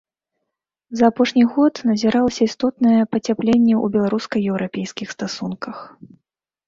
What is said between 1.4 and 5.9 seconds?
год назіралася істотнае пацяпленне ў беларуска-еўрапейскіх стасунках.